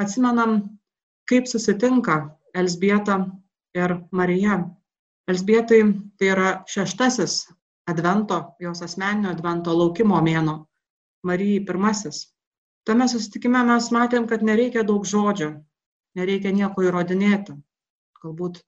Atsimenam, 0.00 0.60
kaip 1.30 1.48
susitinka 1.50 2.20
Elsbieta 2.54 3.18
ir 3.78 3.96
Marija. 4.10 4.58
Elsbietai 5.30 5.82
tai 6.18 6.30
yra 6.34 6.50
šeštasis 6.66 7.44
advento, 7.90 8.40
jos 8.62 8.82
asmeninio 8.82 9.30
advento 9.30 9.74
laukimo 9.76 10.18
mėno, 10.24 10.56
Marijai 11.26 11.64
pirmasis. 11.68 12.24
Tame 12.88 13.06
susitikime 13.12 13.60
mes 13.68 13.90
matėm, 13.92 14.26
kad 14.26 14.42
nereikia 14.46 14.82
daug 14.88 15.04
žodžių, 15.06 15.50
nereikia 16.16 16.52
nieko 16.56 16.86
įrodinėti. 16.86 17.54
Galbūt 18.22 18.62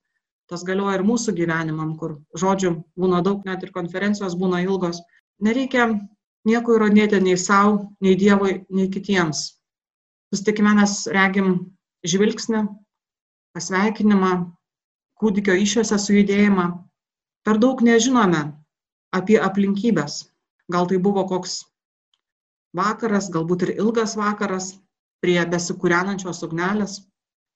tas 0.52 0.64
galioja 0.68 0.99
ir 0.99 1.06
mūsų 1.08 1.32
gyvenimam, 1.38 1.94
kur 1.99 2.18
žodžių 2.38 2.75
būna 2.99 3.22
daug, 3.25 3.40
net 3.49 3.64
ir 3.64 3.72
konferencijos 3.72 4.37
būna 4.38 4.61
ilgos. 4.66 5.00
Nereikia 5.40 5.88
nieko 6.49 6.76
įrodinėti 6.76 7.20
nei 7.22 7.38
savo, 7.38 7.92
nei 8.02 8.16
Dievui, 8.18 8.62
nei 8.70 8.88
kitiems. 8.92 9.44
Susitikime 10.32 10.75
mes 10.78 10.94
regim 11.12 11.52
žvilgsnį, 12.08 12.64
pasveikinimą, 13.56 14.32
kūdikio 15.20 15.54
išėse 15.64 15.99
sujudėjimą. 16.00 16.66
Per 17.46 17.58
daug 17.62 17.82
nežinome 17.84 18.42
apie 19.14 19.38
aplinkybės. 19.49 20.22
Gal 20.72 20.88
tai 20.88 20.99
buvo 21.02 21.25
koks 21.28 21.61
vakaras, 22.76 23.28
galbūt 23.34 23.66
ir 23.66 23.75
ilgas 23.76 24.16
vakaras 24.16 24.72
prie 25.22 25.38
besikūrenančios 25.54 26.42
ugnelės. 26.46 27.02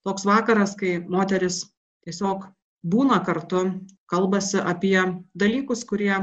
Toks 0.06 0.26
vakaras, 0.28 0.76
kai 0.78 0.98
moteris 1.00 1.64
tiesiog 2.06 2.44
būna 2.86 3.18
kartu, 3.26 3.64
kalbasi 4.10 4.60
apie 4.62 4.98
dalykus, 5.34 5.82
kurie 5.88 6.14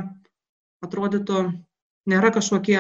atrodytų 0.85 1.39
nėra 2.09 2.31
kažkokie 2.35 2.79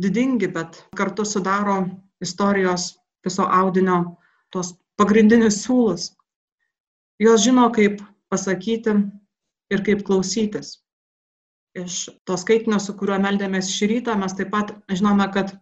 didingi, 0.00 0.48
bet 0.48 0.82
kartu 0.96 1.26
sudaro 1.28 1.82
istorijos 2.24 2.94
viso 3.24 3.46
audinio 3.46 4.16
tos 4.54 4.74
pagrindinius 5.00 5.62
siūlus. 5.64 6.10
Jos 7.20 7.42
žino, 7.44 7.66
kaip 7.72 8.00
pasakyti 8.32 8.94
ir 9.70 9.82
kaip 9.86 10.06
klausytis 10.06 10.78
iš 11.74 12.08
to 12.24 12.36
skaitinio, 12.36 12.80
su 12.82 12.94
kuriuo 12.98 13.18
meldėmės 13.22 13.70
šį 13.70 13.88
rytą, 13.94 14.16
mes 14.18 14.34
taip 14.38 14.50
pat 14.54 14.72
žinome, 14.90 15.26
kad 15.34 15.52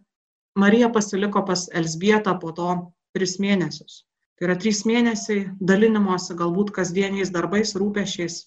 Marija 0.59 0.89
pasiliko 0.93 1.43
pas 1.47 1.67
Elsbietą 1.81 2.39
po 2.41 2.53
to 2.57 2.69
tris 3.15 3.37
mėnesius. 3.43 4.05
Tai 4.39 4.49
yra 4.49 4.57
trys 4.63 4.85
mėnesiai 4.89 5.49
dalinimuose 5.61 6.37
galbūt 6.39 6.73
kasdieniais 6.75 7.33
darbais, 7.35 7.75
rūpešiais, 7.77 8.47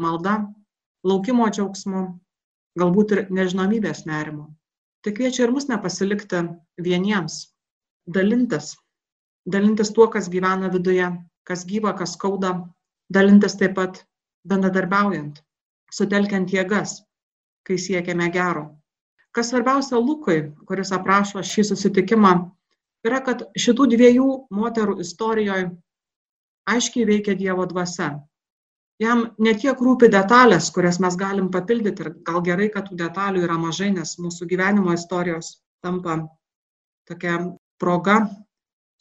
malda, 0.00 0.36
laukimo 1.04 1.48
džiaugsmu, 1.50 2.04
galbūt 2.80 3.14
ir 3.16 3.24
nežinomybės 3.30 4.04
nerimu. 4.10 4.48
Tai 5.04 5.12
kviečia 5.16 5.44
ir 5.46 5.52
mus 5.54 5.68
nepasilikti 5.68 6.42
vieniems, 6.80 7.38
dalintis, 8.08 8.74
dalintis 9.46 9.92
tuo, 9.96 10.08
kas 10.12 10.30
gyvena 10.32 10.70
viduje, 10.72 11.10
kas 11.44 11.64
gyva, 11.68 11.92
kas 11.98 12.16
skauda, 12.16 12.54
dalintis 13.12 13.58
taip 13.60 13.76
pat 13.76 14.04
bendradarbiaujant 14.48 15.42
sutelkiant 15.94 16.50
jėgas, 16.50 16.98
kai 17.66 17.76
siekiame 17.78 18.30
gero. 18.34 18.64
Kas 19.34 19.50
svarbiausia 19.50 19.98
Lukui, 19.98 20.40
kuris 20.68 20.92
aprašo 20.94 21.42
šį 21.42 21.64
susitikimą, 21.70 22.34
yra, 23.06 23.20
kad 23.26 23.46
šitų 23.58 23.88
dviejų 23.94 24.28
moterų 24.54 24.98
istorijoje 25.04 25.70
aiškiai 26.70 27.06
veikia 27.10 27.34
Dievo 27.38 27.66
dvasia. 27.70 28.14
Jam 29.02 29.24
netiek 29.42 29.80
rūpi 29.82 30.06
detalės, 30.06 30.70
kurias 30.70 31.00
mes 31.02 31.16
galim 31.18 31.48
papildyti 31.50 32.04
ir 32.04 32.12
gal 32.26 32.42
gerai, 32.46 32.68
kad 32.70 32.86
tų 32.86 32.98
detalių 33.00 33.42
yra 33.42 33.56
mažai, 33.58 33.90
nes 33.90 34.14
mūsų 34.22 34.46
gyvenimo 34.52 34.94
istorijos 34.94 35.56
tampa 35.82 36.20
tokia 37.08 37.40
proga, 37.82 38.20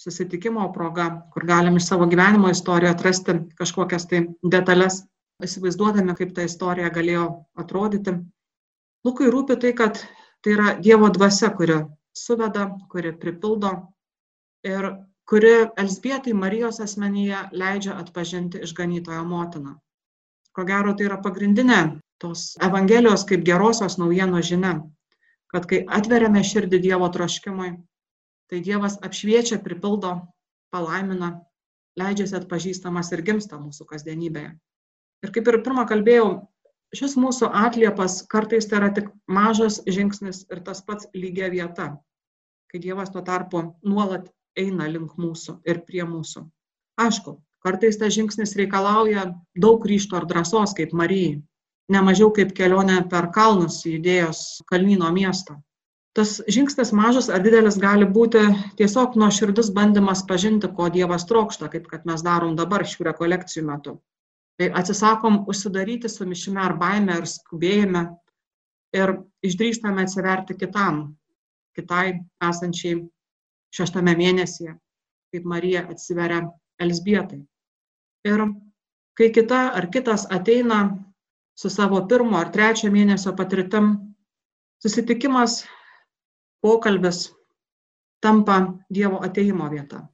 susitikimo 0.02 0.66
proga, 0.74 1.06
kur 1.34 1.46
galim 1.46 1.78
iš 1.78 1.92
savo 1.92 2.08
gyvenimo 2.10 2.50
istoriją 2.50 2.96
atrasti 2.96 3.38
kažkokias 3.60 4.10
tai 4.10 4.24
detalės, 4.56 5.04
įsivaizduodami, 5.46 6.18
kaip 6.18 6.34
ta 6.34 6.48
istorija 6.50 6.90
galėjo 6.94 7.28
atrodyti. 7.60 8.18
Lukui 9.06 9.30
rūpi 9.30 9.60
tai, 9.62 9.76
kad 9.78 10.02
tai 10.44 10.58
yra 10.58 10.74
Dievo 10.82 11.10
dvasia, 11.14 11.52
kuri 11.54 11.84
suveda, 12.18 12.68
kuri 12.90 13.14
pripildo 13.20 13.76
ir 14.66 14.90
kuri 15.30 15.54
Elsbietai 15.78 16.34
Marijos 16.34 16.82
asmenyje 16.84 17.48
leidžia 17.52 17.98
atpažinti 18.02 18.64
išganytojo 18.66 19.24
motiną. 19.28 19.78
Ko 20.54 20.66
gero, 20.70 20.94
tai 20.94 21.08
yra 21.10 21.18
pagrindinė 21.22 21.80
tos 22.22 22.54
Evangelijos 22.62 23.26
kaip 23.30 23.42
gerosios 23.48 23.98
naujienos 23.98 24.46
žinia, 24.50 24.76
kad 25.54 25.66
kai 25.70 25.82
atveriame 25.98 26.44
širdį 26.46 26.80
Dievo 26.86 27.10
troškimui, 27.14 27.72
tai 28.50 28.62
Dievas 28.66 29.00
apšviečia, 29.02 29.60
pripildo, 29.66 30.14
palaimina, 30.74 31.34
leidžiasi 32.00 32.38
atpažįstamas 32.40 33.12
ir 33.14 33.24
gimsta 33.26 33.60
mūsų 33.62 33.88
kasdienybėje. 33.90 34.54
Ir 35.24 35.34
kaip 35.34 35.50
ir 35.50 35.60
pirmą 35.66 35.86
kalbėjau, 35.90 36.30
šis 36.98 37.16
mūsų 37.18 37.50
atliepas 37.66 38.22
kartais 38.30 38.70
tai 38.70 38.80
yra 38.82 38.90
tik 38.98 39.10
mažas 39.26 39.80
žingsnis 39.98 40.44
ir 40.54 40.62
tas 40.66 40.82
pats 40.86 41.10
lygia 41.18 41.50
vieta, 41.54 41.94
kai 42.70 42.82
Dievas 42.82 43.14
tuo 43.14 43.22
tarpu 43.26 43.64
nuolat 43.86 44.30
eina 44.58 44.90
link 44.90 45.18
mūsų 45.18 45.60
ir 45.70 45.82
prie 45.88 46.06
mūsų. 46.06 46.46
Aišku, 47.02 47.38
kartais 47.63 47.98
tas 48.00 48.13
žingsnis 48.15 48.55
reikalauja 48.60 49.29
daug 49.65 49.86
ryšto 49.88 50.20
ar 50.20 50.27
drąsos, 50.29 50.75
kaip 50.77 50.93
Marijai, 50.93 51.41
nemažiau 51.91 52.32
kaip 52.36 52.51
kelionė 52.58 53.03
per 53.12 53.29
kalnus 53.36 53.82
į 53.88 53.98
idėjos 54.00 54.41
kalnyno 54.72 55.12
miestą. 55.15 55.60
Tas 56.13 56.36
žingsnis 56.55 56.91
mažas 56.93 57.29
ar 57.34 57.41
didelis 57.41 57.79
gali 57.82 58.05
būti 58.05 58.41
tiesiog 58.77 59.15
nuoširdus 59.17 59.72
bandymas 59.74 60.22
pažinti, 60.29 60.70
ko 60.70 60.89
Dievas 60.93 61.25
trokšta, 61.29 61.72
kaip 61.74 61.88
kad 61.89 62.05
mes 62.05 62.22
darom 62.22 62.53
dabar 62.60 62.86
šių 62.86 63.08
rekolekcijų 63.10 63.63
metu. 63.70 63.96
Tai 64.62 64.67
atsisakom 64.82 65.39
užsidaryti 65.50 66.12
su 66.13 66.27
mišime 66.29 66.62
ar 66.62 66.75
baime 66.77 67.15
ar 67.17 67.25
skubėjime 67.25 68.03
ir 68.93 69.15
išdrįstame 69.41 70.05
atsiverti 70.05 70.60
kitam, 70.60 71.01
kitai 71.74 72.20
esančiai 72.50 73.00
šeštame 73.74 74.13
mėnesyje, 74.20 74.75
kaip 75.34 75.50
Marija 75.50 75.88
atsiveria 75.89 76.43
Elsbietai. 76.84 77.41
Ir 78.24 78.46
kai 79.18 79.30
kita 79.36 79.60
ar 79.77 79.89
kitas 79.92 80.25
ateina 80.32 80.80
su 81.56 81.70
savo 81.70 82.01
pirmo 82.08 82.38
ar 82.39 82.50
trečio 82.56 82.92
mėnesio 82.92 83.36
patirtim, 83.38 84.15
susitikimas, 84.82 85.63
pokalbis 86.63 87.30
tampa 88.24 88.58
Dievo 88.89 89.20
ateimo 89.27 89.68
vieta. 89.70 90.08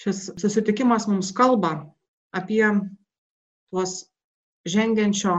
Šis 0.00 0.32
susitikimas 0.40 1.06
mums 1.06 1.30
kalba 1.36 1.74
apie 2.34 2.64
tuos 3.70 3.92
žengiančio 4.66 5.36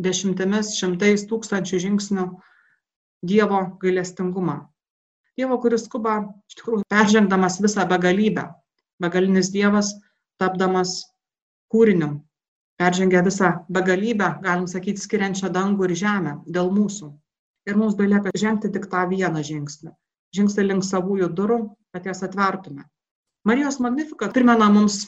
dešimtimis, 0.00 0.76
šimtais 0.78 1.26
tūkstančių 1.30 1.82
žingsnių 1.86 2.28
Dievo 3.24 3.60
gailestingumą. 3.82 4.56
Dievo, 5.34 5.58
kuris 5.58 5.88
skuba 5.88 6.20
iš 6.48 6.60
tikrųjų 6.60 6.86
peržengdamas 6.92 7.58
visą 7.62 7.86
begalybę. 7.90 8.46
Begalinis 9.02 9.50
Dievas 9.50 9.90
tapdamas 10.40 11.02
kūriniu. 11.72 12.20
Peržengia 12.80 13.22
visą 13.22 13.50
begalybę, 13.70 14.32
galim 14.42 14.66
sakyti, 14.70 15.02
skiriančią 15.02 15.50
dangų 15.54 15.86
ir 15.86 15.94
žemę 16.00 16.32
dėl 16.56 16.72
mūsų. 16.74 17.12
Ir 17.70 17.78
mums 17.80 17.94
belieka 17.96 18.32
žengti 18.34 18.70
tik 18.74 18.88
tą 18.92 19.04
vieną 19.10 19.44
žingsnį. 19.46 19.92
Žingsnį 20.34 20.64
link 20.66 20.84
savųjų 20.84 21.30
durų, 21.38 21.58
kad 21.94 22.06
jas 22.10 22.24
atvertume. 22.26 22.82
Marijos 23.46 23.78
Magnifika 23.80 24.28
primena 24.34 24.66
mums 24.72 25.04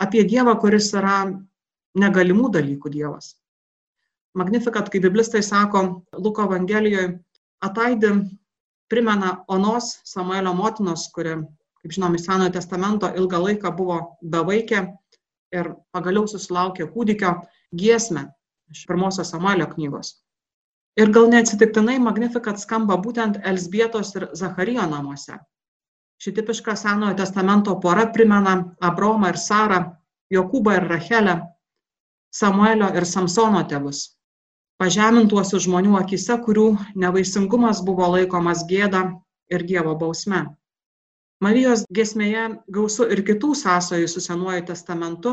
apie 0.00 0.22
Dievą, 0.24 0.54
kuris 0.62 0.92
yra 0.94 1.24
negalimų 1.98 2.50
dalykų 2.54 2.92
Dievas. 2.94 3.34
Magnifikat, 4.38 4.88
kaip 4.92 5.02
biblistai 5.02 5.42
sako, 5.42 6.04
Luko 6.14 6.46
Evangelijoje 6.46 7.18
ataidi 7.66 8.12
primena 8.88 9.40
Onos 9.48 9.96
Samuelio 10.06 10.54
motinos, 10.54 11.08
kuri, 11.14 11.34
kaip 11.82 11.94
žinom, 11.96 12.14
iš 12.14 12.26
Senojo 12.26 12.52
testamento 12.56 13.10
ilgą 13.16 13.40
laiką 13.44 13.72
buvo 13.76 14.00
bevaikė 14.22 14.82
ir 15.56 15.72
pagaliau 15.94 16.28
susilaukė 16.30 16.88
kūdikio 16.92 17.34
giesmę 17.76 18.26
iš 18.70 18.84
pirmosios 18.86 19.32
Samuelio 19.32 19.66
knygos. 19.70 20.18
Ir 21.00 21.10
gal 21.14 21.30
neatsitiktinai 21.30 21.98
Magnifikat 22.02 22.60
skamba 22.60 22.98
būtent 23.00 23.40
Elsbietos 23.46 24.12
ir 24.18 24.28
Zacharijo 24.36 24.86
namuose. 24.90 25.38
Ši 26.20 26.34
tipiška 26.36 26.74
Senojo 26.76 27.16
testamento 27.16 27.78
pora 27.80 28.06
primena 28.12 28.56
Abromą 28.80 29.30
ir 29.32 29.38
Sarą, 29.40 29.80
Jokūbą 30.30 30.76
ir 30.76 30.88
Rachelę, 30.90 31.36
Samuelio 32.30 32.90
ir 32.94 33.06
Samsono 33.08 33.62
tėvus. 33.70 34.02
Pažemintuosius 34.80 35.64
žmonių 35.66 35.96
akise, 35.98 36.36
kurių 36.44 36.68
nevaisingumas 37.02 37.80
buvo 37.84 38.06
laikomas 38.14 38.62
gėda 38.68 39.02
ir 39.50 39.64
Dievo 39.66 39.96
bausme. 39.98 40.44
Marijos 41.40 41.86
gesmėje 41.96 42.44
gausu 42.68 43.06
ir 43.08 43.22
kitų 43.24 43.54
sąsojų 43.56 44.08
su 44.12 44.20
Senuoju 44.20 44.66
testamentu, 44.68 45.32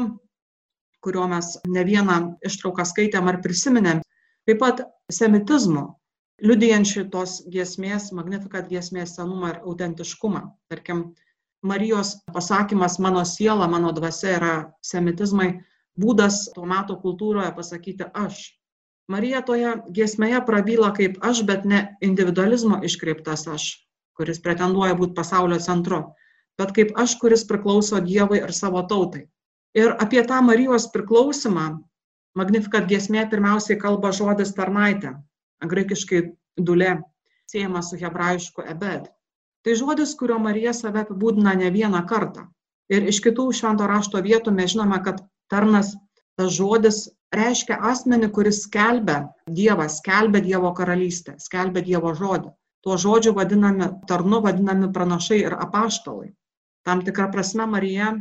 kurio 1.04 1.28
mes 1.28 1.58
ne 1.68 1.84
vieną 1.88 2.18
ištrauką 2.48 2.86
skaitėm 2.88 3.28
ar 3.28 3.42
prisiminėm, 3.44 4.00
taip 4.48 4.62
pat 4.62 4.84
semitizmu, 5.12 5.84
liudijančių 6.48 7.08
tos 7.12 7.42
giesmės, 7.52 8.12
magnifikat 8.16 8.70
giesmės 8.72 9.18
senumą 9.18 9.52
ir 9.54 9.64
autentiškumą. 9.64 10.44
Tarkim, 10.72 11.10
Marijos 11.68 12.14
pasakymas 12.32 13.00
mano 13.04 13.26
siela, 13.26 13.68
mano 13.68 13.92
dvasia 13.92 14.36
yra 14.38 14.54
semitizmai, 14.86 15.50
būdas 16.00 16.46
to 16.54 16.64
meto 16.70 16.96
kultūroje 17.02 17.50
pasakyti 17.58 18.08
aš. 18.14 18.54
Marija 19.12 19.42
toje 19.42 19.74
giesmėje 19.96 20.40
prabyla 20.48 20.92
kaip 20.96 21.18
aš, 21.24 21.42
bet 21.48 21.66
ne 21.66 21.84
individualizmo 22.04 22.80
iškreiptas 22.84 23.48
aš, 23.52 23.68
kuris 24.18 24.42
pretenduoja 24.44 24.98
būti 24.98 25.16
pasaulio 25.18 25.60
centru, 25.64 26.04
bet 26.58 26.74
kaip 26.76 26.96
aš, 26.98 27.18
kuris 27.22 27.46
priklauso 27.50 28.02
Dievui 28.02 28.42
ir 28.42 28.54
savo 28.54 28.82
tautai. 28.90 29.28
Ir 29.78 29.94
apie 30.02 30.24
tą 30.26 30.42
Marijos 30.42 30.90
priklausimą 30.94 31.68
Magnifikat 32.38 32.86
giesmė 32.86 33.24
pirmiausiai 33.32 33.80
kalba 33.82 34.12
žodis 34.14 34.52
tarnaitė, 34.58 35.16
graikiškai 35.72 36.20
dulė, 36.70 36.92
siejama 37.50 37.82
su 37.82 37.98
hebrajišku 37.98 38.66
ebed. 38.74 39.08
Tai 39.66 39.74
žodis, 39.80 40.14
kurio 40.20 40.38
Marija 40.44 40.74
save 40.78 41.02
apibūdina 41.02 41.56
ne 41.58 41.72
vieną 41.74 42.04
kartą. 42.12 42.46
Ir 42.94 43.08
iš 43.10 43.20
kitų 43.26 43.48
švento 43.58 43.88
rašto 43.90 44.22
vietų 44.28 44.54
mes 44.54 44.76
žinome, 44.76 45.00
kad 45.08 45.24
tarnas, 45.52 45.96
tas 46.38 46.54
žodis 46.60 47.08
reiškia 47.34 47.80
asmenį, 47.90 48.30
kuris 48.38 48.62
skelbia 48.68 49.18
Dievą, 49.60 49.90
skelbia 49.90 50.44
Dievo 50.46 50.72
karalystę, 50.78 51.36
skelbia 51.42 51.82
Dievo 51.90 52.14
žodį. 52.22 52.54
Tuo 52.86 52.98
žodžiu 52.98 53.34
vadinami, 53.36 53.90
tarnu 54.08 54.42
vadinami 54.42 54.92
pranašai 54.94 55.40
ir 55.44 55.56
apaštalai. 55.58 56.30
Tam 56.86 57.02
tikrą 57.04 57.32
prasme 57.32 57.66
Marija 57.68 58.14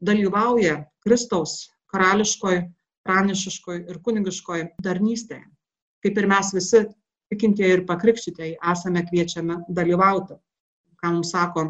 dalyvauja 0.00 0.84
Kristaus 1.04 1.68
karališkoj, 1.92 2.62
pranišiškoj 3.04 3.82
ir 3.90 3.98
kunigiškoj 4.04 4.64
tarnystėje. 4.84 5.44
Kaip 6.00 6.18
ir 6.18 6.28
mes 6.30 6.54
visi 6.56 6.84
tikintieji 7.30 7.76
ir 7.78 7.84
pakrikštytieji 7.88 8.58
esame 8.72 9.04
kviečiami 9.08 9.58
dalyvauti. 9.68 10.38
Ką 11.00 11.12
mums 11.14 11.32
sako 11.34 11.66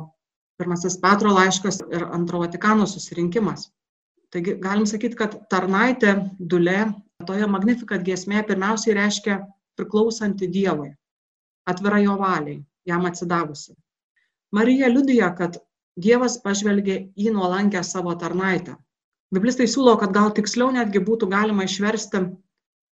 pirmasis 0.61 0.99
Petro 1.03 1.33
laiškas 1.35 1.81
ir 1.89 2.05
antro 2.13 2.41
Vatikano 2.43 2.87
susirinkimas. 2.87 3.69
Taigi 4.31 4.55
galim 4.63 4.87
sakyti, 4.87 5.17
kad 5.19 5.37
tarnaitė 5.51 6.15
dulė 6.39 6.85
toje 7.27 7.47
magnifikat 7.51 8.05
giesmėje 8.07 8.45
pirmiausiai 8.53 8.97
reiškia 8.97 9.41
priklausanti 9.79 10.49
Dievui, 10.53 10.93
atvira 11.69 12.01
jo 12.05 12.17
valiai, 12.21 12.61
jam 12.87 13.07
atsidavusi. 13.09 13.75
Marija 14.53 14.89
liudija, 14.89 15.35
kad 15.37 15.59
Dievas 16.01 16.39
pažvelgė 16.43 16.97
į 17.19 17.33
nuolankę 17.35 17.83
savo 17.85 18.15
tarnaitę. 18.19 18.77
Biblistai 19.35 19.67
siūlo, 19.71 19.97
kad 20.01 20.15
gal 20.15 20.31
tiksliau 20.35 20.71
netgi 20.75 21.03
būtų 21.07 21.29
galima 21.31 21.67
išversti 21.67 22.23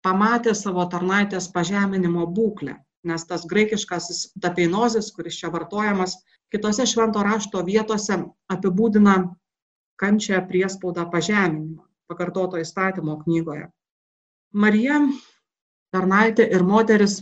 pamatė 0.06 0.54
savo 0.58 0.86
tarnaitės 0.92 1.48
pažeminimo 1.54 2.26
būklę, 2.40 2.76
nes 3.10 3.26
tas 3.30 3.46
graikiškasis 3.50 4.34
tapeinozis, 4.44 5.12
kuris 5.16 5.40
čia 5.40 5.50
vartojamas, 5.54 6.18
kitose 6.54 6.86
švento 6.90 7.24
rašto 7.26 7.64
vietose 7.66 8.20
apibūdina 8.54 9.16
kančią, 10.02 10.44
priespaudą, 10.50 11.08
pažeminimą, 11.14 11.86
pakartoto 12.12 12.62
įstatymo 12.62 13.18
knygoje. 13.24 13.70
Marija, 14.54 15.00
tarnaitė 15.96 16.46
ir 16.54 16.64
moteris, 16.64 17.22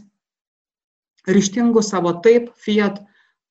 ryštingų 1.28 1.84
savo 1.84 2.14
taip, 2.26 2.52
fiat, 2.62 3.02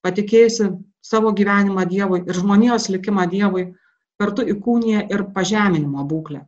patikėjusi 0.04 0.70
savo 1.04 1.32
gyvenimą 1.36 1.84
Dievui 1.90 2.22
ir 2.24 2.38
žmonijos 2.38 2.88
likimą 2.92 3.26
Dievui, 3.30 3.66
kartu 4.20 4.44
įkūnija 4.54 5.06
ir 5.12 5.26
pažeminimo 5.36 6.04
būklę. 6.10 6.44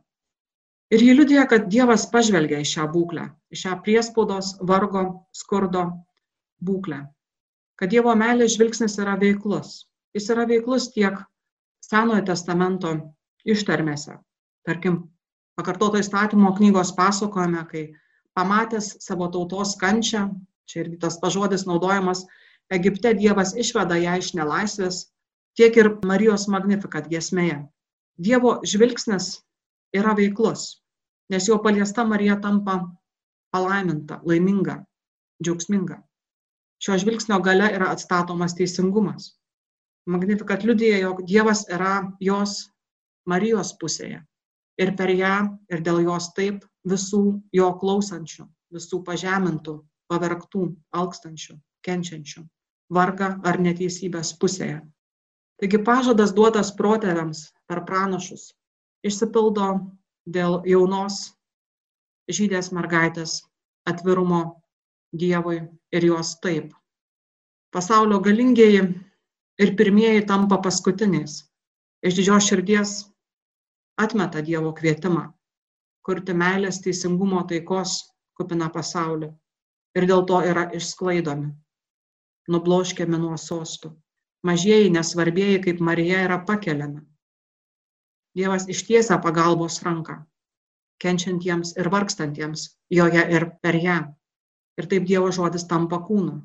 Ir 0.93 1.03
jį 1.03 1.17
liudija, 1.19 1.43
kad 1.51 1.67
Dievas 1.71 2.05
pažvelgia 2.11 2.61
į 2.63 2.67
šią 2.69 2.87
būklę, 2.93 3.27
į 3.51 3.59
šią 3.61 3.73
priespaudos, 3.83 4.53
vargo, 4.63 5.03
skurdo 5.35 5.83
būklę. 6.63 7.01
Kad 7.77 7.91
Dievo 7.91 8.13
meilės 8.15 8.55
žvilgsnis 8.55 8.95
yra 9.03 9.17
veiklus. 9.19 9.83
Jis 10.15 10.31
yra 10.33 10.47
veiklus 10.49 10.87
tiek 10.95 11.19
Senojo 11.83 12.23
testamento 12.25 12.93
ištarmėse. 13.45 14.15
Tarkim, 14.65 15.03
pakartoto 15.59 15.99
įstatymo 16.01 16.53
knygos 16.57 16.93
pasakojame, 16.97 17.61
kai 17.69 17.83
pamatęs 18.35 18.95
savo 19.03 19.27
tautos 19.33 19.75
kančią, 19.79 20.25
čia 20.67 20.83
irgi 20.83 20.99
tas 21.01 21.19
pažodis 21.21 21.65
naudojamas, 21.69 22.25
Egipte 22.73 23.13
Dievas 23.15 23.53
išveda 23.55 23.95
ją 24.01 24.17
iš 24.19 24.33
nelaisvės, 24.35 25.05
tiek 25.55 25.77
ir 25.79 25.93
Marijos 26.05 26.47
Magnifikat 26.51 27.07
giesmėje. 27.11 27.61
Dievo 28.19 28.57
žvilgsnis 28.67 29.37
yra 29.95 30.15
veiklus, 30.17 30.81
nes 31.31 31.47
jo 31.47 31.57
paliesta 31.63 32.03
Marija 32.03 32.35
tampa 32.43 32.81
palaiminta, 33.55 34.19
laiminga, 34.27 34.81
džiaugsminga. 35.43 36.01
Šio 36.83 36.97
žvilgsnio 37.01 37.39
gale 37.41 37.71
yra 37.73 37.91
atstatomas 37.93 38.55
teisingumas. 38.57 39.31
Magnifikat 40.07 40.63
liudija, 40.67 40.99
jog 41.01 41.23
Dievas 41.29 41.63
yra 41.73 42.01
jos 42.19 42.67
Marijos 43.27 43.73
pusėje. 43.79 44.21
Ir 44.77 44.93
per 44.99 45.09
ją, 45.09 45.35
ir 45.73 45.81
dėl 45.83 46.03
jos 46.05 46.29
taip 46.37 46.65
visų 46.87 47.21
jo 47.55 47.69
klausančių, 47.81 48.45
visų 48.75 49.01
pažemintų, 49.07 49.79
pavergtų, 50.11 50.67
alkstančių, 51.01 51.57
kenčiančių, 51.87 52.43
varga 52.97 53.33
ar 53.47 53.59
neteisybės 53.63 54.33
pusėje. 54.41 54.79
Taigi 55.61 55.79
pažadas 55.89 56.33
duotas 56.37 56.71
protėviams 56.77 57.47
per 57.69 57.83
pranašus 57.87 58.51
išsipildo 59.07 59.67
dėl 60.37 60.61
jaunos 60.69 61.19
žydės 62.29 62.71
mergaitės 62.75 63.41
atvirumo 63.89 64.41
Dievui 65.17 65.61
ir 65.95 66.03
jos 66.03 66.33
taip. 66.43 66.73
Pasaulio 67.71 68.19
galingieji 68.19 68.81
ir 69.63 69.69
pirmieji 69.79 70.25
tampa 70.27 70.57
paskutiniais. 70.65 71.45
Iš 72.03 72.19
didžios 72.19 72.49
širdies 72.49 72.91
atmeta 74.03 74.43
Dievo 74.43 74.73
kvietimą 74.75 75.29
kurti 76.07 76.31
meilės, 76.31 76.79
teisingumo, 76.83 77.41
taikos 77.47 77.97
kupina 78.39 78.69
pasaulį 78.71 79.27
ir 79.95 80.07
dėl 80.09 80.25
to 80.29 80.41
yra 80.51 80.67
išsklaidomi, 80.75 81.51
nubloškiami 82.51 83.21
nuo 83.21 83.37
sostų. 83.39 83.93
Mažieji 84.47 84.89
nesvarbieji 84.93 85.61
kaip 85.63 85.79
Marija 85.83 86.23
yra 86.27 86.41
pakeliami 86.45 87.05
Dievas 88.37 88.67
ištiesia 88.69 89.15
pagalbos 89.17 89.79
ranką 89.81 90.19
kenčiantiems 91.01 91.71
ir 91.81 91.87
vargstantiems 91.93 92.65
joje 92.93 93.23
ir 93.33 93.45
per 93.65 93.77
ją. 93.81 93.95
Ir 94.77 94.85
taip 94.91 95.07
Dievo 95.09 95.31
žodis 95.33 95.65
tampa 95.71 95.97
kūnu. 96.05 96.35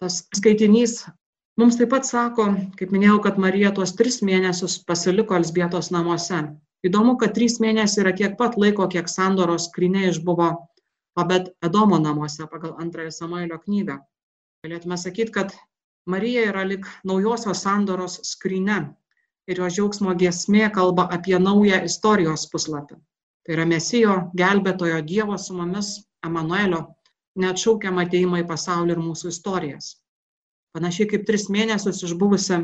Tas 0.00 0.18
skaitinys 0.36 0.98
mums 1.60 1.78
taip 1.80 1.92
pat 1.94 2.04
sako, 2.08 2.50
kaip 2.76 2.92
minėjau, 2.92 3.22
kad 3.24 3.40
Marija 3.40 3.72
tuos 3.78 3.94
tris 3.96 4.20
mėnesius 4.20 4.76
pasiliko 4.84 5.38
Elsbietos 5.40 5.88
namuose. 5.96 6.42
Įdomu, 6.84 7.16
kad 7.16 7.32
trys 7.38 7.56
mėnesiai 7.64 8.04
yra 8.04 8.12
tiek 8.20 8.36
pat 8.36 8.60
laiko, 8.60 8.88
kiek 8.92 9.08
sandoros 9.08 9.70
skrinė 9.70 10.10
išbuvo 10.10 10.50
Pabet 11.14 11.52
Edomo 11.62 11.98
namuose 12.02 12.46
pagal 12.50 12.74
antrąją 12.82 13.12
Samuelio 13.14 13.58
knygą. 13.62 14.00
Galėtume 14.66 14.98
sakyti, 14.98 15.32
kad 15.32 15.54
Marija 16.10 16.48
yra 16.50 16.64
lik 16.66 16.88
naujosios 17.06 17.62
sandoros 17.64 18.18
skrinė, 18.26 18.78
ir 19.50 19.60
jo 19.60 19.68
džiaugsmo 19.76 20.14
giesmė 20.20 20.68
kalba 20.74 21.06
apie 21.16 21.36
naują 21.38 21.82
istorijos 21.88 22.46
puslapį. 22.52 22.96
Tai 23.44 23.56
yra 23.56 23.66
Mesijo, 23.68 24.14
gelbėtojo 24.40 25.02
Dievo 25.04 25.36
su 25.38 25.56
mumis, 25.56 25.90
Emanuelio, 26.24 26.80
neatšaukiamą 27.40 28.06
ateimą 28.06 28.40
į 28.40 28.46
pasaulį 28.48 28.94
ir 28.94 29.02
mūsų 29.04 29.32
istorijas. 29.34 29.90
Panašiai 30.74 31.10
kaip 31.10 31.26
tris 31.28 31.50
mėnesius 31.52 32.00
išbuvusi 32.06 32.62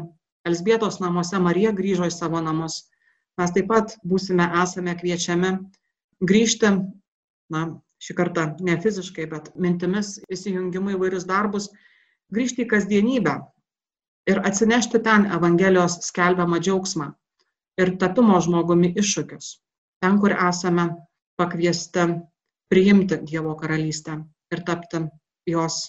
Elsbietos 0.49 0.97
namuose 1.03 1.39
Marija 1.39 1.75
grįžo 1.77 2.09
į 2.09 2.15
savo 2.15 2.41
namus, 2.41 2.87
mes 3.37 3.53
taip 3.53 3.69
pat 3.69 3.93
būsime, 4.09 4.47
esame 4.63 4.95
kviečiami 4.97 5.51
grįžti, 6.25 6.71
na, 7.53 7.67
šį 8.01 8.17
kartą 8.17 8.47
ne 8.67 8.77
fiziškai, 8.81 9.27
bet 9.31 9.53
mintimis 9.57 10.19
įsijungimu 10.33 10.95
į 10.95 11.01
vairius 11.05 11.27
darbus, 11.29 11.69
grįžti 12.33 12.65
į 12.65 12.71
kasdienybę, 12.73 13.35
ir 14.31 14.41
atsinešti 14.47 15.01
ten 15.05 15.27
Evangelijos 15.37 15.99
skelbiamą 16.07 16.61
džiaugsmą 16.61 17.11
ir 17.81 17.95
tapimo 18.03 18.39
žmogumi 18.45 18.93
iššūkius, 19.01 19.49
ten, 20.03 20.19
kur 20.21 20.35
esame 20.37 20.87
pakviesti 21.41 22.07
priimti 22.71 23.21
Dievo 23.27 23.57
karalystę 23.59 24.21
ir 24.53 24.65
tapti 24.67 25.03
jos 25.49 25.83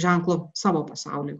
ženklų 0.00 0.38
savo 0.58 0.84
pasauliui. 0.88 1.38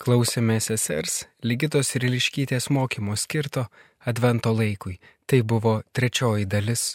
Klausėme 0.00 0.56
sesers 0.64 1.24
Ligitos 1.44 1.90
ir 1.96 2.06
Iliškytės 2.08 2.70
mokymo 2.72 3.16
skirto 3.20 3.66
Advento 4.08 4.52
laikui. 4.56 4.96
Tai 5.28 5.42
buvo 5.44 5.74
trečioji 5.92 6.46
dalis. 6.48 6.94